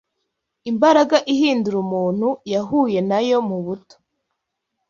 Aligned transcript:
Imbaraga 0.71 1.17
ihindura 1.33 1.77
umuntu 1.85 2.27
yahuye 2.53 2.99
nayo 3.09 3.37
mu 3.49 3.57
buto 3.65 3.95